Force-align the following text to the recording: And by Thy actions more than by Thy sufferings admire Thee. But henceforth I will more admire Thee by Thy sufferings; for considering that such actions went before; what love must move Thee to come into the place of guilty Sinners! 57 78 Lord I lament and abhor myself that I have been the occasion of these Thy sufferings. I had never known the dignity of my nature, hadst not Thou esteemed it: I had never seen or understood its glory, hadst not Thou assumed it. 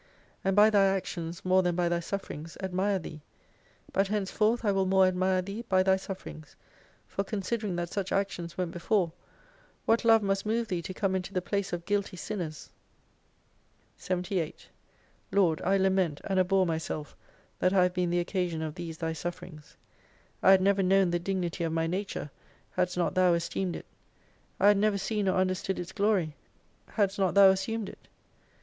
And 0.43 0.55
by 0.55 0.71
Thy 0.71 0.85
actions 0.87 1.45
more 1.45 1.61
than 1.61 1.75
by 1.75 1.87
Thy 1.87 1.99
sufferings 1.99 2.57
admire 2.59 2.97
Thee. 2.97 3.21
But 3.93 4.07
henceforth 4.07 4.65
I 4.65 4.71
will 4.71 4.87
more 4.87 5.05
admire 5.05 5.43
Thee 5.43 5.61
by 5.69 5.83
Thy 5.83 5.95
sufferings; 5.97 6.55
for 7.07 7.23
considering 7.23 7.75
that 7.75 7.93
such 7.93 8.11
actions 8.11 8.57
went 8.57 8.71
before; 8.71 9.11
what 9.85 10.03
love 10.03 10.23
must 10.23 10.43
move 10.43 10.69
Thee 10.69 10.81
to 10.81 10.93
come 10.95 11.15
into 11.15 11.33
the 11.35 11.41
place 11.43 11.71
of 11.71 11.85
guilty 11.85 12.17
Sinners! 12.17 12.71
57 13.95 14.23
78 14.23 14.69
Lord 15.31 15.61
I 15.61 15.77
lament 15.77 16.19
and 16.23 16.39
abhor 16.39 16.65
myself 16.65 17.15
that 17.59 17.71
I 17.71 17.83
have 17.83 17.93
been 17.93 18.09
the 18.09 18.19
occasion 18.19 18.63
of 18.63 18.73
these 18.73 18.97
Thy 18.97 19.13
sufferings. 19.13 19.77
I 20.41 20.49
had 20.49 20.63
never 20.63 20.81
known 20.81 21.11
the 21.11 21.19
dignity 21.19 21.63
of 21.63 21.73
my 21.73 21.85
nature, 21.85 22.31
hadst 22.71 22.97
not 22.97 23.13
Thou 23.13 23.35
esteemed 23.35 23.75
it: 23.75 23.85
I 24.59 24.69
had 24.69 24.77
never 24.77 24.97
seen 24.97 25.29
or 25.29 25.37
understood 25.37 25.77
its 25.77 25.91
glory, 25.91 26.33
hadst 26.87 27.19
not 27.19 27.35
Thou 27.35 27.49
assumed 27.51 27.87
it. 27.87 28.07